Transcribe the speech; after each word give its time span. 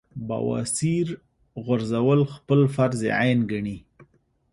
بواسير 0.27 1.07
غورزول 1.65 2.21
خپل 2.35 2.59
فرض 2.75 3.01
عېن 3.17 3.39
ګڼي- 3.51 3.77